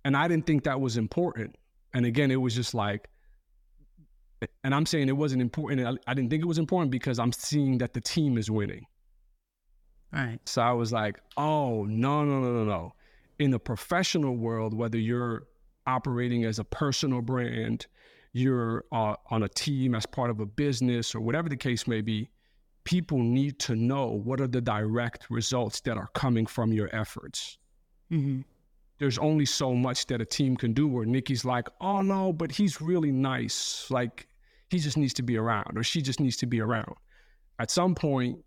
And 0.05 0.17
I 0.17 0.29
didn't 0.29 0.47
think 0.47 0.65
that 0.65 0.81
was 0.81 0.97
important. 0.97 1.57
And 1.95 2.05
again, 2.05 2.31
it 2.31 2.37
was 2.37 2.55
just 2.55 2.75
like, 2.75 3.09
and 4.65 4.75
I'm 4.75 4.87
saying 4.87 5.09
it 5.09 5.17
wasn't 5.17 5.43
important. 5.43 5.99
I, 6.07 6.15
didn't 6.15 6.31
think 6.31 6.43
it 6.43 6.47
was 6.47 6.59
important 6.59 6.91
because 6.91 7.19
I'm 7.19 7.33
seeing 7.33 7.79
that 7.79 7.93
the 7.93 8.01
team 8.01 8.39
is 8.39 8.51
winning. 8.51 8.87
Right. 10.13 10.39
So 10.45 10.63
I 10.63 10.73
was 10.73 10.93
like, 10.93 11.21
oh, 11.37 11.85
no, 11.85 12.25
no, 12.25 12.41
no, 12.41 12.53
no, 12.53 12.65
no. 12.65 12.93
In 13.39 13.51
the 13.51 13.59
professional 13.59 14.37
world, 14.37 14.75
whether 14.75 14.99
you're 14.99 15.45
operating 15.87 16.45
as 16.45 16.59
a 16.59 16.65
personal 16.65 17.23
brand, 17.23 17.87
you're 18.33 18.85
uh, 18.93 19.15
on 19.31 19.43
a 19.43 19.49
team 19.49 19.95
as 19.95 20.07
part 20.07 20.31
of 20.31 20.41
a 20.41 20.47
business, 20.47 21.15
or 21.15 21.21
whatever 21.21 21.49
the 21.49 21.57
case 21.57 21.87
may 21.87 22.01
be, 22.01 22.29
people 22.85 23.19
need 23.19 23.59
to 23.61 23.77
know 23.77 24.07
what 24.07 24.41
are 24.41 24.47
the 24.47 24.61
direct 24.61 25.31
results 25.31 25.81
that 25.83 25.97
are 25.97 26.09
coming 26.15 26.47
from 26.47 26.73
your 26.73 26.95
efforts. 26.95 27.59
Mm-hmm. 28.11 28.41
There's 28.99 29.19
only 29.19 29.47
so 29.47 29.75
much 29.75 30.07
that 30.07 30.21
a 30.21 30.27
team 30.27 30.57
can 30.57 30.73
do 30.73 30.87
where 30.87 31.07
Nicky's 31.07 31.45
like, 31.45 31.69
oh 31.81 32.03
no, 32.03 32.33
but 32.33 32.53
he's 32.53 32.81
really 32.81 33.13
nice. 33.13 33.87
Like, 33.91 34.29
he 34.69 34.79
just 34.79 34.97
needs 34.97 35.15
to 35.15 35.23
be 35.23 35.37
around, 35.37 35.77
or 35.77 35.83
she 35.83 36.03
just 36.03 36.21
needs 36.21 36.37
to 36.39 36.47
be 36.47 36.61
around. 36.61 36.95
At 37.59 37.71
some 37.71 37.95
point, 37.95 38.39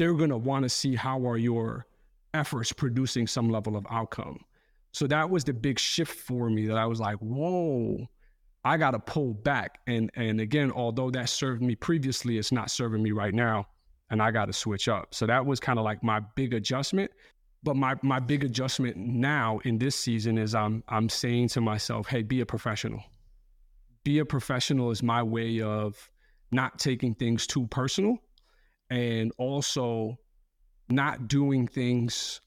they're 0.00 0.14
going 0.14 0.30
to 0.30 0.38
want 0.38 0.62
to 0.62 0.68
see 0.70 0.96
how 0.96 1.28
are 1.28 1.36
your 1.36 1.84
efforts 2.32 2.72
producing 2.72 3.26
some 3.26 3.50
level 3.50 3.76
of 3.76 3.86
outcome. 3.90 4.42
So 4.92 5.06
that 5.06 5.28
was 5.28 5.44
the 5.44 5.52
big 5.52 5.78
shift 5.78 6.18
for 6.18 6.48
me 6.48 6.66
that 6.68 6.78
I 6.78 6.86
was 6.86 7.00
like, 7.00 7.18
whoa, 7.18 8.08
I 8.64 8.78
got 8.78 8.92
to 8.92 8.98
pull 8.98 9.34
back. 9.34 9.80
And 9.86 10.10
and 10.14 10.40
again, 10.40 10.72
although 10.72 11.10
that 11.10 11.28
served 11.28 11.60
me 11.60 11.74
previously, 11.74 12.38
it's 12.38 12.50
not 12.50 12.70
serving 12.70 13.02
me 13.02 13.12
right 13.12 13.34
now. 13.34 13.66
And 14.08 14.22
I 14.22 14.30
got 14.30 14.46
to 14.46 14.54
switch 14.54 14.88
up. 14.88 15.14
So 15.14 15.26
that 15.26 15.44
was 15.44 15.60
kind 15.60 15.78
of 15.78 15.84
like 15.84 16.02
my 16.02 16.20
big 16.34 16.54
adjustment. 16.54 17.10
But 17.62 17.76
my 17.76 17.94
my 18.02 18.20
big 18.20 18.42
adjustment 18.42 18.96
now 18.96 19.60
in 19.64 19.76
this 19.76 19.96
season 19.96 20.38
is 20.38 20.54
I'm 20.54 20.82
I'm 20.88 21.10
saying 21.10 21.48
to 21.48 21.60
myself, 21.60 22.06
hey, 22.06 22.22
be 22.22 22.40
a 22.40 22.46
professional. 22.46 23.04
Be 24.04 24.20
a 24.20 24.24
professional 24.24 24.92
is 24.92 25.02
my 25.02 25.22
way 25.22 25.60
of 25.60 26.10
not 26.52 26.78
taking 26.78 27.14
things 27.14 27.46
too 27.46 27.66
personal 27.66 28.16
and 28.90 29.32
also 29.38 30.18
not 30.88 31.28
doing 31.28 31.68
things 31.68 32.40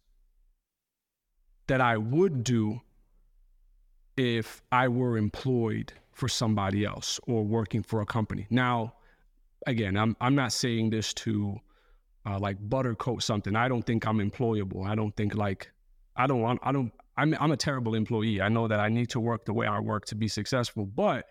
that 1.68 1.82
I 1.82 1.98
would 1.98 2.44
do 2.44 2.82
if 4.18 4.62
I 4.72 4.90
were 4.90 5.18
employed 5.18 5.94
for 6.12 6.28
somebody 6.28 6.86
else 6.86 7.20
or 7.26 7.44
working 7.44 7.82
for 7.82 8.02
a 8.02 8.06
company. 8.06 8.46
Now, 8.50 8.94
again, 9.66 9.98
I'm 9.98 10.16
I'm 10.22 10.36
not 10.36 10.52
saying 10.52 10.92
this 10.92 11.14
to 11.16 11.58
uh, 12.26 12.38
like 12.40 12.58
buttercoat 12.70 13.22
something. 13.22 13.56
I 13.56 13.68
don't 13.68 13.84
think 13.84 14.06
I'm 14.06 14.20
employable. 14.20 14.86
I 14.86 14.96
don't 14.96 15.16
think 15.16 15.36
like 15.36 15.72
I 16.16 16.28
don't 16.28 16.42
want 16.42 16.60
I 16.64 16.72
don't 16.72 16.92
I'm 17.18 17.36
I'm 17.40 17.52
a 17.52 17.58
terrible 17.58 17.96
employee. 17.96 18.42
I 18.42 18.50
know 18.50 18.68
that 18.68 18.80
I 18.80 18.90
need 18.90 19.10
to 19.12 19.20
work 19.20 19.46
the 19.46 19.54
way 19.54 19.66
I 19.66 19.80
work 19.80 20.06
to 20.06 20.16
be 20.16 20.28
successful, 20.28 20.86
but 20.86 21.26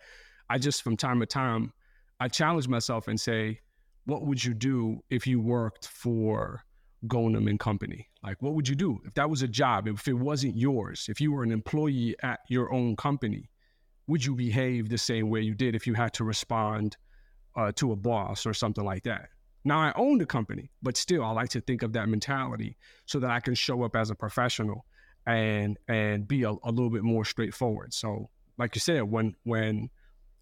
I 0.49 0.57
just 0.57 0.81
from 0.81 0.97
time 0.97 1.19
to 1.19 1.25
time 1.25 1.71
I 2.19 2.27
challenge 2.27 2.67
myself 2.67 3.07
and 3.07 3.19
say, 3.19 3.59
what 4.05 4.25
would 4.25 4.43
you 4.43 4.53
do 4.53 5.03
if 5.09 5.25
you 5.25 5.39
worked 5.39 5.87
for 5.87 6.63
Gonum 7.07 7.49
and 7.49 7.59
Company? 7.59 8.09
Like, 8.23 8.41
what 8.41 8.53
would 8.53 8.67
you 8.67 8.75
do 8.75 8.99
if 9.05 9.13
that 9.15 9.29
was 9.29 9.41
a 9.41 9.47
job? 9.47 9.87
If 9.87 10.07
it 10.07 10.13
wasn't 10.13 10.57
yours, 10.57 11.07
if 11.09 11.21
you 11.21 11.31
were 11.31 11.43
an 11.43 11.51
employee 11.51 12.15
at 12.21 12.39
your 12.49 12.73
own 12.73 12.95
company, 12.95 13.49
would 14.07 14.25
you 14.25 14.35
behave 14.35 14.89
the 14.89 14.97
same 14.97 15.29
way 15.29 15.41
you 15.41 15.55
did 15.55 15.75
if 15.75 15.87
you 15.87 15.93
had 15.93 16.13
to 16.13 16.23
respond 16.23 16.97
uh, 17.55 17.71
to 17.73 17.91
a 17.91 17.95
boss 17.95 18.45
or 18.45 18.53
something 18.53 18.83
like 18.83 19.03
that? 19.03 19.29
Now 19.65 19.79
I 19.79 19.93
own 19.95 20.17
the 20.17 20.25
company, 20.25 20.69
but 20.81 20.97
still, 20.97 21.23
I 21.23 21.31
like 21.31 21.49
to 21.49 21.61
think 21.61 21.83
of 21.83 21.93
that 21.93 22.09
mentality 22.09 22.77
so 23.05 23.19
that 23.19 23.31
I 23.31 23.39
can 23.39 23.55
show 23.55 23.83
up 23.83 23.95
as 23.95 24.09
a 24.09 24.15
professional 24.15 24.85
and 25.25 25.77
and 25.87 26.27
be 26.27 26.43
a, 26.43 26.49
a 26.49 26.69
little 26.71 26.89
bit 26.89 27.03
more 27.03 27.23
straightforward. 27.23 27.93
So, 27.93 28.29
like 28.57 28.75
you 28.75 28.81
said, 28.81 29.03
when 29.03 29.35
when 29.43 29.89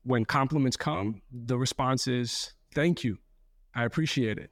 when 0.04 0.26
compliments 0.26 0.76
come, 0.76 1.22
the 1.32 1.56
response 1.56 2.08
is 2.08 2.54
thank 2.74 3.04
you 3.04 3.20
I 3.74 3.86
appreciate 3.86 4.38
it. 4.38 4.52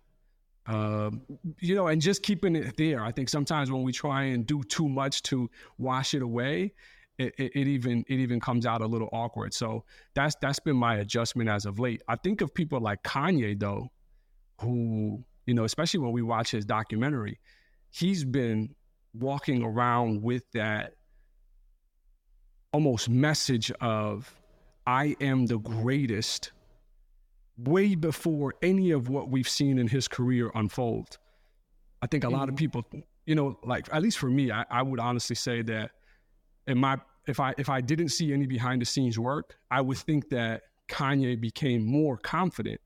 Um, 0.66 1.22
you 1.60 1.76
know, 1.76 1.88
and 1.88 2.02
just 2.02 2.22
keeping 2.22 2.56
it 2.56 2.78
there. 2.78 3.04
I 3.04 3.12
think 3.12 3.30
sometimes 3.30 3.72
when 3.72 3.82
we 3.82 3.92
try 3.92 4.24
and 4.26 4.46
do 4.46 4.62
too 4.64 4.88
much 4.88 5.24
to 5.24 5.50
wash 5.78 6.14
it 6.14 6.22
away, 6.22 6.74
it, 7.18 7.34
it, 7.38 7.52
it, 7.56 7.68
even 7.68 8.06
it 8.08 8.20
even 8.20 8.40
comes 8.40 8.66
out 8.66 8.82
a 8.82 8.86
little 8.86 9.10
awkward. 9.12 9.54
So 9.54 9.84
that's 10.14 10.36
that's 10.42 10.60
been 10.60 10.78
my 10.78 10.98
adjustment 10.98 11.50
as 11.50 11.66
of 11.66 11.80
late. 11.80 12.02
I 12.08 12.16
think 12.16 12.42
of 12.42 12.54
people 12.54 12.80
like 12.80 13.04
Kanye 13.04 13.60
though, 13.60 13.90
who 14.62 15.24
you 15.46 15.54
know, 15.54 15.64
especially 15.64 16.00
when 16.02 16.12
we 16.12 16.22
watch 16.22 16.52
his 16.52 16.66
documentary, 16.66 17.40
he's 17.90 18.24
been 18.24 18.76
walking 19.14 19.64
around 19.64 20.22
with 20.22 20.44
that 20.54 20.94
almost 22.72 23.10
message 23.10 23.72
of 23.82 24.34
I 24.86 25.16
am 25.20 25.48
the 25.48 25.58
greatest 25.58 26.52
way 27.64 27.96
before 27.96 28.54
any 28.62 28.92
of 28.92 29.10
what 29.10 29.30
we've 29.30 29.50
seen 29.50 29.78
in 29.80 29.88
his 29.88 30.08
career 30.08 30.52
unfold. 30.56 31.18
I 32.02 32.08
think 32.08 32.24
a 32.24 32.30
lot 32.30 32.44
of 32.44 32.56
mm-hmm. 32.56 32.56
people, 32.56 32.86
you 33.26 33.36
know, 33.36 33.60
like 33.64 33.88
at 33.92 34.02
least 34.02 34.18
for 34.18 34.30
me, 34.30 34.52
I, 34.52 34.66
I 34.70 34.82
would 34.82 35.00
honestly 35.00 35.36
say 35.36 35.62
that 35.64 35.92
in 36.68 36.78
my 36.78 36.98
if 37.28 37.40
I 37.40 37.54
if 37.58 37.70
I 37.70 37.82
didn't 37.82 38.10
see 38.10 38.34
any 38.34 38.48
behind 38.48 38.82
the 38.82 38.86
scenes 38.86 39.20
work, 39.20 39.58
I 39.70 39.82
would 39.82 39.98
think 39.98 40.30
that 40.30 40.64
Kanye 40.90 41.40
became 41.40 41.86
more 41.86 42.18
confident 42.18 42.80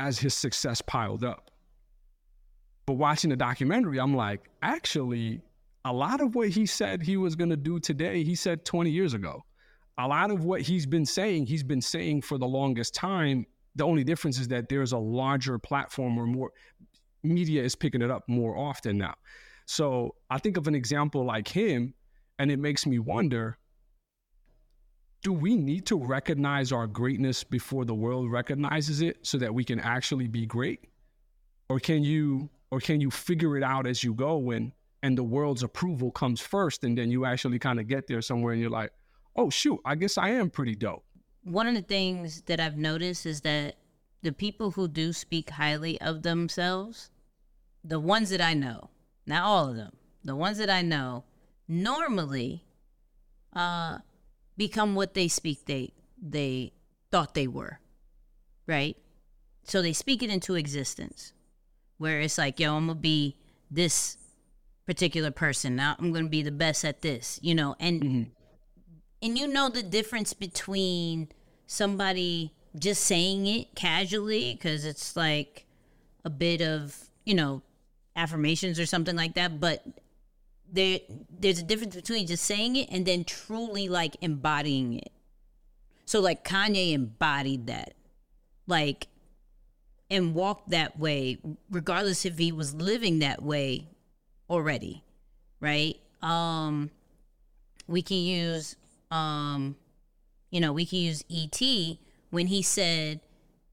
as 0.00 0.18
his 0.18 0.34
success 0.34 0.80
piled 0.80 1.24
up. 1.24 1.50
But 2.86 2.94
watching 2.94 3.30
the 3.30 3.36
documentary, 3.36 3.98
I'm 3.98 4.14
like, 4.14 4.48
actually, 4.62 5.42
a 5.84 5.92
lot 5.92 6.20
of 6.20 6.34
what 6.34 6.48
he 6.48 6.64
said 6.64 7.02
he 7.02 7.16
was 7.16 7.36
going 7.36 7.50
to 7.50 7.56
do 7.56 7.78
today, 7.78 8.22
he 8.22 8.34
said 8.34 8.64
20 8.64 8.90
years 8.90 9.12
ago. 9.12 9.44
A 9.98 10.06
lot 10.06 10.30
of 10.30 10.44
what 10.44 10.62
he's 10.62 10.86
been 10.86 11.04
saying, 11.04 11.46
he's 11.46 11.64
been 11.64 11.82
saying 11.82 12.22
for 12.22 12.38
the 12.38 12.46
longest 12.46 12.94
time 12.94 13.44
the 13.78 13.84
only 13.84 14.04
difference 14.04 14.38
is 14.38 14.48
that 14.48 14.68
there's 14.68 14.92
a 14.92 14.98
larger 14.98 15.58
platform 15.58 16.16
where 16.16 16.26
more 16.26 16.50
media 17.22 17.62
is 17.62 17.74
picking 17.74 18.02
it 18.02 18.10
up 18.10 18.28
more 18.28 18.56
often 18.56 18.98
now. 18.98 19.14
So 19.66 20.14
I 20.30 20.38
think 20.38 20.56
of 20.56 20.66
an 20.66 20.74
example 20.74 21.24
like 21.24 21.48
him, 21.48 21.94
and 22.38 22.50
it 22.50 22.58
makes 22.58 22.86
me 22.86 22.98
wonder 22.98 23.58
do 25.22 25.32
we 25.32 25.56
need 25.56 25.84
to 25.86 25.96
recognize 25.96 26.70
our 26.70 26.86
greatness 26.86 27.42
before 27.42 27.84
the 27.84 27.94
world 27.94 28.30
recognizes 28.30 29.00
it 29.00 29.18
so 29.22 29.36
that 29.38 29.52
we 29.52 29.64
can 29.64 29.80
actually 29.80 30.28
be 30.28 30.46
great? 30.46 30.80
Or 31.68 31.80
can 31.80 32.04
you 32.04 32.48
or 32.70 32.80
can 32.80 33.00
you 33.00 33.10
figure 33.10 33.56
it 33.56 33.62
out 33.62 33.86
as 33.86 34.04
you 34.04 34.14
go 34.14 34.50
and 34.52 34.72
and 35.02 35.16
the 35.16 35.24
world's 35.24 35.62
approval 35.62 36.10
comes 36.10 36.40
first 36.40 36.84
and 36.84 36.96
then 36.96 37.10
you 37.10 37.24
actually 37.24 37.58
kind 37.58 37.80
of 37.80 37.88
get 37.88 38.06
there 38.06 38.22
somewhere 38.22 38.52
and 38.52 38.60
you're 38.60 38.70
like, 38.70 38.92
"Oh 39.36 39.50
shoot, 39.50 39.80
I 39.84 39.96
guess 39.96 40.18
I 40.18 40.30
am 40.30 40.50
pretty 40.50 40.76
dope." 40.76 41.04
One 41.48 41.66
of 41.66 41.74
the 41.74 41.82
things 41.82 42.42
that 42.42 42.60
I've 42.60 42.76
noticed 42.76 43.24
is 43.24 43.40
that 43.42 43.76
the 44.22 44.32
people 44.32 44.72
who 44.72 44.88
do 44.88 45.12
speak 45.12 45.50
highly 45.50 46.00
of 46.00 46.22
themselves, 46.22 47.10
the 47.84 48.00
ones 48.00 48.30
that 48.30 48.40
I 48.40 48.54
know, 48.54 48.90
not 49.26 49.44
all 49.44 49.70
of 49.70 49.76
them, 49.76 49.96
the 50.24 50.36
ones 50.36 50.58
that 50.58 50.68
I 50.68 50.82
know, 50.82 51.24
normally 51.66 52.64
uh, 53.54 53.98
become 54.56 54.94
what 54.94 55.14
they 55.14 55.28
speak 55.28 55.64
they 55.66 55.92
they 56.20 56.72
thought 57.10 57.34
they 57.34 57.46
were, 57.46 57.80
right? 58.66 58.96
So 59.62 59.80
they 59.80 59.92
speak 59.92 60.22
it 60.22 60.30
into 60.30 60.54
existence, 60.54 61.32
where 61.96 62.20
it's 62.20 62.38
like, 62.38 62.58
yo, 62.58 62.76
I'm 62.76 62.88
gonna 62.88 62.98
be 62.98 63.36
this 63.70 64.18
particular 64.86 65.30
person. 65.30 65.76
Now 65.76 65.96
I'm 65.98 66.12
gonna 66.12 66.28
be 66.28 66.42
the 66.42 66.50
best 66.50 66.84
at 66.84 67.02
this, 67.02 67.38
you 67.42 67.54
know, 67.54 67.76
and 67.78 68.02
mm-hmm. 68.02 68.22
and 69.22 69.38
you 69.38 69.46
know 69.46 69.68
the 69.68 69.82
difference 69.82 70.32
between 70.34 71.28
somebody 71.68 72.52
just 72.76 73.04
saying 73.04 73.46
it 73.46 73.74
casually 73.76 74.54
because 74.54 74.84
it's 74.84 75.14
like 75.14 75.66
a 76.24 76.30
bit 76.30 76.60
of, 76.60 76.96
you 77.24 77.34
know, 77.34 77.62
affirmations 78.16 78.80
or 78.80 78.86
something 78.86 79.14
like 79.14 79.34
that, 79.34 79.60
but 79.60 79.84
there 80.70 80.98
there's 81.30 81.60
a 81.60 81.62
difference 81.62 81.94
between 81.94 82.26
just 82.26 82.44
saying 82.44 82.74
it 82.76 82.88
and 82.90 83.06
then 83.06 83.22
truly 83.22 83.88
like 83.88 84.16
embodying 84.20 84.94
it. 84.94 85.12
So 86.04 86.20
like 86.20 86.42
Kanye 86.42 86.92
embodied 86.92 87.68
that. 87.68 87.94
Like 88.66 89.06
and 90.10 90.34
walked 90.34 90.70
that 90.70 90.98
way 90.98 91.38
regardless 91.70 92.24
if 92.24 92.38
he 92.38 92.50
was 92.50 92.74
living 92.74 93.18
that 93.18 93.42
way 93.42 93.88
already, 94.48 95.04
right? 95.60 95.96
Um 96.22 96.90
we 97.86 98.02
can 98.02 98.18
use 98.18 98.76
um 99.10 99.76
you 100.50 100.60
know, 100.60 100.72
we 100.72 100.86
can 100.86 100.98
use 100.98 101.24
ET 101.30 101.60
when 102.30 102.46
he 102.46 102.62
said 102.62 103.20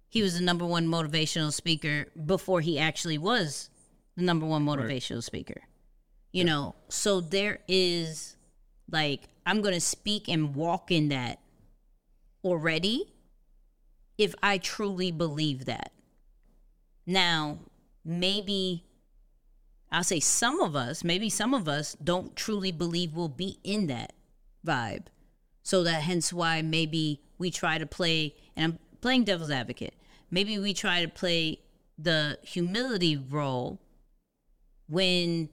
he 0.10 0.22
was 0.22 0.38
the 0.38 0.44
number 0.44 0.66
one 0.66 0.88
motivational 0.88 1.52
speaker 1.52 2.08
before 2.26 2.62
he 2.62 2.80
actually 2.80 3.18
was 3.18 3.70
the 4.16 4.24
number 4.24 4.46
one 4.46 4.66
motivational 4.66 5.16
right. 5.16 5.24
speaker. 5.24 5.62
You 6.32 6.44
yeah. 6.44 6.52
know, 6.52 6.76
so 6.90 7.22
there 7.22 7.60
is 7.68 8.36
like 8.90 9.30
I'm 9.46 9.62
going 9.62 9.74
to 9.74 9.82
speak 9.82 10.28
and 10.28 10.56
walk 10.56 10.92
in 10.92 11.10
that 11.10 11.40
already 12.44 13.14
if 14.18 14.34
I 14.42 14.58
truly 14.58 15.12
believe 15.12 15.66
that. 15.66 15.92
Now, 17.06 17.60
maybe 18.04 18.86
I'll 19.92 20.04
say 20.04 20.20
some 20.20 20.62
of 20.62 20.76
us, 20.76 21.04
maybe 21.04 21.30
some 21.30 21.54
of 21.54 21.68
us 21.68 21.96
don't 22.04 22.36
truly 22.36 22.72
believe 22.72 23.14
we'll 23.14 23.28
be 23.28 23.60
in 23.64 23.88
that 23.88 24.14
vibe. 24.66 25.06
So 25.66 25.82
that 25.82 26.04
hence 26.04 26.32
why 26.32 26.62
maybe 26.62 27.22
we 27.40 27.50
try 27.50 27.80
to 27.80 27.88
play, 27.88 28.36
and 28.56 28.74
I'm 28.74 28.80
playing 29.02 29.24
devil's 29.24 29.50
advocate, 29.50 29.96
maybe 30.30 30.60
we 30.60 30.76
try 30.76 31.02
to 31.02 31.08
play 31.08 31.60
the 31.98 32.38
humility 32.44 33.18
role 33.18 33.80
when 34.88 35.50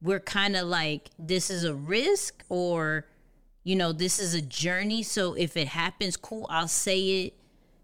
we're 0.00 0.20
kind 0.20 0.54
of 0.54 0.68
like, 0.68 1.10
this 1.18 1.50
is 1.50 1.64
a 1.64 1.74
risk 1.74 2.44
or, 2.48 3.08
you 3.64 3.74
know, 3.74 3.90
this 3.90 4.20
is 4.20 4.32
a 4.32 4.40
journey. 4.40 5.02
So 5.02 5.34
if 5.34 5.56
it 5.56 5.66
happens, 5.66 6.16
cool, 6.16 6.46
I'll 6.48 6.68
say 6.68 7.24
it, 7.24 7.34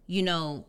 you 0.06 0.22
know, 0.22 0.66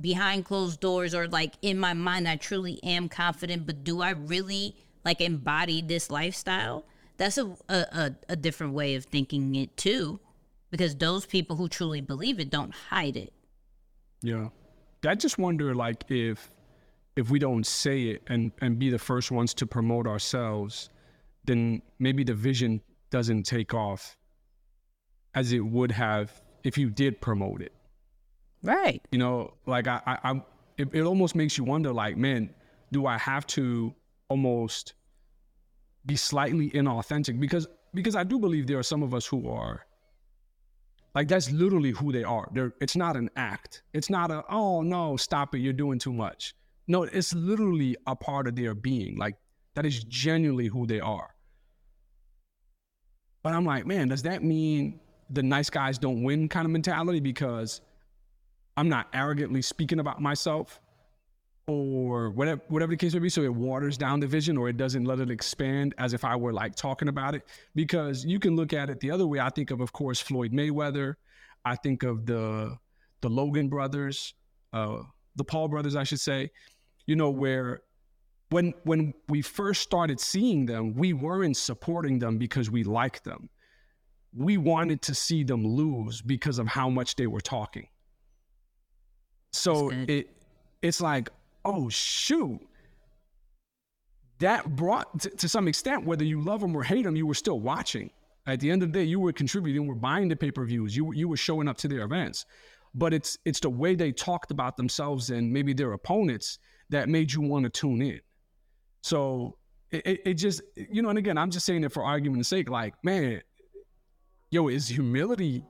behind 0.00 0.46
closed 0.46 0.80
doors 0.80 1.14
or 1.14 1.28
like 1.28 1.52
in 1.60 1.78
my 1.78 1.92
mind, 1.92 2.26
I 2.26 2.36
truly 2.36 2.82
am 2.82 3.10
confident, 3.10 3.66
but 3.66 3.84
do 3.84 4.00
I 4.00 4.10
really 4.12 4.74
like 5.04 5.20
embody 5.20 5.82
this 5.82 6.10
lifestyle? 6.10 6.86
That's 7.18 7.36
a, 7.36 7.54
a, 7.68 8.12
a 8.28 8.36
different 8.36 8.72
way 8.72 8.94
of 8.94 9.04
thinking 9.04 9.54
it 9.56 9.76
too 9.76 10.20
because 10.70 10.94
those 10.96 11.26
people 11.26 11.56
who 11.56 11.68
truly 11.68 12.00
believe 12.00 12.40
it 12.40 12.48
don't 12.48 12.72
hide 12.72 13.16
it. 13.16 13.32
Yeah. 14.22 14.48
I 15.06 15.14
just 15.14 15.38
wonder 15.38 15.74
like 15.74 16.04
if 16.08 16.50
if 17.16 17.30
we 17.30 17.38
don't 17.38 17.66
say 17.66 18.02
it 18.04 18.22
and 18.28 18.52
and 18.60 18.78
be 18.78 18.90
the 18.90 18.98
first 18.98 19.30
ones 19.30 19.52
to 19.54 19.66
promote 19.66 20.06
ourselves 20.06 20.90
then 21.44 21.82
maybe 21.98 22.24
the 22.24 22.34
vision 22.34 22.80
doesn't 23.10 23.44
take 23.44 23.74
off 23.74 24.16
as 25.34 25.52
it 25.52 25.60
would 25.60 25.90
have 25.90 26.42
if 26.62 26.76
you 26.76 26.90
did 26.90 27.20
promote 27.20 27.62
it. 27.62 27.72
Right. 28.62 29.02
You 29.10 29.18
know 29.18 29.54
like 29.66 29.86
i 29.88 30.00
i, 30.06 30.18
I 30.32 30.42
it, 30.76 30.88
it 30.92 31.02
almost 31.02 31.34
makes 31.34 31.58
you 31.58 31.64
wonder 31.64 31.92
like 31.92 32.16
man 32.16 32.50
do 32.92 33.06
i 33.06 33.18
have 33.18 33.46
to 33.48 33.94
almost 34.28 34.94
be 36.08 36.16
slightly 36.16 36.70
inauthentic 36.70 37.38
because 37.38 37.68
because 37.94 38.16
I 38.16 38.24
do 38.24 38.40
believe 38.40 38.66
there 38.66 38.78
are 38.78 38.82
some 38.82 39.02
of 39.02 39.14
us 39.14 39.26
who 39.26 39.48
are 39.48 39.86
like 41.14 41.28
that's 41.28 41.50
literally 41.52 41.90
who 41.92 42.12
they 42.12 42.24
are. 42.24 42.48
They're, 42.52 42.74
it's 42.80 42.96
not 42.96 43.16
an 43.16 43.30
act. 43.36 43.82
It's 43.92 44.10
not 44.10 44.30
a 44.30 44.42
oh 44.50 44.82
no, 44.82 45.16
stop 45.16 45.54
it, 45.54 45.58
you're 45.58 45.72
doing 45.72 45.98
too 46.00 46.12
much. 46.12 46.54
No, 46.88 47.02
it's 47.04 47.34
literally 47.34 47.96
a 48.06 48.16
part 48.16 48.48
of 48.48 48.56
their 48.56 48.74
being. 48.74 49.16
Like 49.16 49.36
that 49.74 49.86
is 49.86 50.02
genuinely 50.04 50.66
who 50.66 50.86
they 50.86 51.00
are. 51.00 51.28
But 53.42 53.52
I'm 53.52 53.64
like, 53.64 53.86
man, 53.86 54.08
does 54.08 54.22
that 54.22 54.42
mean 54.42 54.98
the 55.30 55.42
nice 55.42 55.70
guys 55.70 55.98
don't 55.98 56.22
win 56.22 56.48
kind 56.48 56.64
of 56.64 56.72
mentality 56.72 57.20
because 57.20 57.82
I'm 58.76 58.88
not 58.88 59.08
arrogantly 59.12 59.62
speaking 59.62 60.00
about 60.00 60.20
myself? 60.20 60.80
Or 61.68 62.30
whatever 62.30 62.62
whatever 62.68 62.90
the 62.90 62.96
case 62.96 63.12
may 63.12 63.20
be 63.20 63.28
so 63.28 63.42
it 63.42 63.54
waters 63.54 63.98
down 63.98 64.20
the 64.20 64.26
vision 64.26 64.56
or 64.56 64.70
it 64.70 64.78
doesn't 64.78 65.04
let 65.04 65.20
it 65.20 65.30
expand 65.30 65.94
as 65.98 66.14
if 66.14 66.24
i 66.24 66.34
were 66.34 66.52
like 66.52 66.74
talking 66.74 67.08
about 67.08 67.34
it. 67.34 67.42
Because 67.74 68.24
you 68.24 68.40
can 68.40 68.56
look 68.56 68.72
at 68.72 68.88
it 68.88 69.00
the 69.00 69.10
other 69.10 69.26
way. 69.26 69.38
I 69.38 69.50
think 69.50 69.70
of 69.70 69.80
of 69.80 69.92
course 69.92 70.20
floyd 70.20 70.52
mayweather. 70.52 71.14
I 71.64 71.76
think 71.76 72.02
of 72.02 72.24
the 72.24 72.76
the 73.20 73.28
logan 73.28 73.68
brothers 73.68 74.34
uh 74.72 75.02
the 75.36 75.44
paul 75.44 75.68
brothers 75.68 75.94
i 75.94 76.04
should 76.04 76.20
say. 76.20 76.50
You 77.06 77.16
know 77.16 77.30
where 77.30 77.82
when 78.48 78.72
when 78.84 79.12
we 79.28 79.42
first 79.42 79.82
started 79.82 80.20
seeing 80.20 80.64
them 80.64 80.94
we 80.94 81.12
weren't 81.12 81.56
supporting 81.56 82.18
them 82.18 82.38
because 82.38 82.70
we 82.70 82.82
liked 82.82 83.24
them. 83.24 83.50
We 84.34 84.56
wanted 84.56 85.02
to 85.02 85.14
see 85.14 85.44
them 85.44 85.66
lose 85.66 86.22
because 86.22 86.58
of 86.58 86.66
how 86.66 86.88
much 86.88 87.16
they 87.16 87.26
were 87.26 87.40
talking. 87.42 87.88
So 89.52 89.90
it 89.90 90.30
it's 90.80 91.00
like 91.00 91.28
oh 91.68 91.88
shoot. 91.88 92.60
That 94.40 94.76
brought 94.76 95.20
to, 95.20 95.30
to, 95.30 95.48
some 95.48 95.66
extent 95.66 96.04
whether 96.04 96.24
you 96.24 96.40
love 96.40 96.60
them 96.60 96.76
or 96.76 96.84
hate 96.84 97.04
them 97.04 97.16
you 97.16 97.26
were 97.26 97.34
still 97.34 97.60
watching. 97.60 98.10
At 98.46 98.60
the 98.60 98.70
end 98.70 98.82
of 98.82 98.92
the 98.92 98.98
day 99.00 99.04
you 99.04 99.20
were 99.20 99.32
contributing 99.32 99.86
were 99.86 99.94
buying 99.94 100.28
the 100.28 100.36
pay-per-views 100.36 100.96
you, 100.96 101.12
you 101.12 101.28
were 101.28 101.36
showing 101.36 101.68
up 101.68 101.76
to 101.78 101.88
their 101.88 102.02
events. 102.02 102.46
But 102.94 103.12
it's 103.12 103.36
it's 103.44 103.60
the 103.60 103.70
way 103.70 103.94
they 103.94 104.12
talked 104.12 104.50
about 104.50 104.76
themselves 104.76 105.30
and 105.30 105.52
maybe 105.52 105.72
their 105.72 105.92
opponents 105.92 106.58
that 106.90 107.08
made 107.08 107.32
you 107.32 107.42
want 107.42 107.64
to 107.64 107.70
tune 107.70 108.00
in. 108.00 108.20
So 109.02 109.58
it, 109.90 110.20
it 110.24 110.34
just 110.34 110.62
you 110.76 111.02
know 111.02 111.08
and 111.08 111.18
again 111.18 111.38
i'm 111.38 111.50
just 111.50 111.64
saying 111.64 111.84
it 111.84 111.92
for 111.92 112.04
argument's 112.04 112.48
sake 112.48 112.68
like 112.68 112.94
man 113.02 113.40
yo 114.50 114.68
is 114.68 114.88
humility 114.88 115.64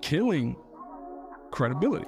killing 0.00 0.56
credibility 1.50 2.06